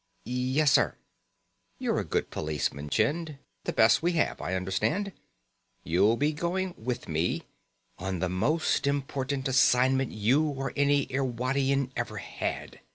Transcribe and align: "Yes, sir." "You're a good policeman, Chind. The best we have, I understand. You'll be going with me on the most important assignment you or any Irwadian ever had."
"Yes, 0.25 0.71
sir." 0.71 0.95
"You're 1.77 1.99
a 1.99 2.03
good 2.03 2.31
policeman, 2.31 2.89
Chind. 2.89 3.37
The 3.65 3.71
best 3.73 4.01
we 4.01 4.13
have, 4.13 4.41
I 4.41 4.55
understand. 4.55 5.11
You'll 5.83 6.17
be 6.17 6.33
going 6.33 6.73
with 6.75 7.07
me 7.07 7.43
on 7.99 8.17
the 8.17 8.27
most 8.27 8.87
important 8.87 9.47
assignment 9.47 10.11
you 10.11 10.41
or 10.43 10.73
any 10.75 11.05
Irwadian 11.13 11.91
ever 11.95 12.17
had." 12.17 12.79